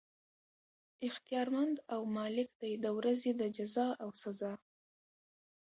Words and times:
اختيار 1.07 1.47
مند 1.55 1.75
او 1.93 2.01
مالک 2.17 2.49
دی 2.61 2.71
د 2.83 2.85
ورځي 2.97 3.31
د 3.39 3.41
جزاء 3.57 3.91
او 4.03 4.09
سزاء 4.21 4.57